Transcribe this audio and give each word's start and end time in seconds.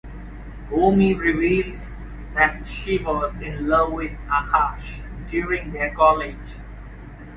Bhoomi 0.71 1.13
reveals 1.15 1.97
that 2.33 2.65
she 2.65 2.97
was 2.97 3.39
in 3.39 3.67
love 3.67 3.91
with 3.91 4.13
Aakash 4.29 5.03
during 5.29 5.71
their 5.73 5.93
college. 5.93 6.57